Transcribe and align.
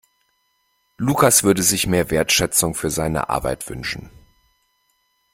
Lukas 0.97 1.43
würde 1.43 1.61
sich 1.61 1.85
mehr 1.85 2.09
Wertschätzung 2.09 2.73
für 2.73 2.89
seine 2.89 3.29
Arbeit 3.29 3.69
wünschen. 3.69 4.09